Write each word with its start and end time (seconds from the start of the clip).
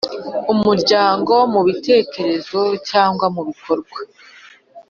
Umuryango 0.53 1.33
mu 1.53 1.61
bitekerezo 1.67 2.61
cyangwa 2.89 3.25
mu 3.35 3.41
bikorwa 3.47 3.99